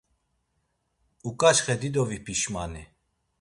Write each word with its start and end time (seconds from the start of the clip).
Uǩaçxe 1.27 1.75
dido 1.81 2.03
vipişmani… 2.09 2.83